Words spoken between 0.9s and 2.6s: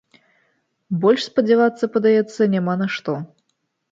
Больш спадзявацца, падаецца,